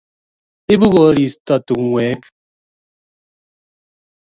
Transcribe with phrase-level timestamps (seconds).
[0.73, 2.21] Ibu koristo tungwek